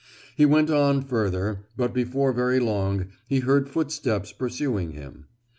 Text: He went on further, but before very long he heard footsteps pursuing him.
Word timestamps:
He 0.35 0.47
went 0.47 0.71
on 0.71 1.03
further, 1.03 1.59
but 1.77 1.93
before 1.93 2.33
very 2.33 2.59
long 2.59 3.09
he 3.27 3.41
heard 3.41 3.69
footsteps 3.69 4.31
pursuing 4.31 4.93
him. 4.93 5.27